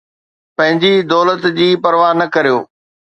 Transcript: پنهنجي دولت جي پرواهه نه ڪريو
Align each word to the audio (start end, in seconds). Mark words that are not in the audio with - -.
پنهنجي 0.55 0.93
دولت 1.13 1.41
جي 1.59 1.67
پرواهه 1.83 2.15
نه 2.19 2.25
ڪريو 2.33 2.57